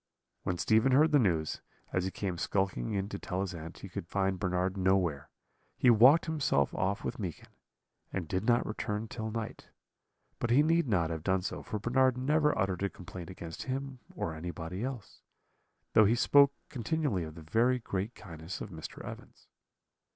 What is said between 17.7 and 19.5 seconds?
great kindness of Mr. Evans.